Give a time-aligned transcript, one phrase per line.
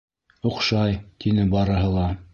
[0.51, 2.13] —Оҡшай,— тине барыһы ла.